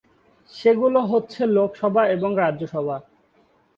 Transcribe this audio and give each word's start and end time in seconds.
সেগুলো 0.53 0.99
হচ্ছে 1.01 1.41
লোকসভা 1.55 2.03
এবং 2.07 2.29
রাজ্যসভা। 2.37 2.97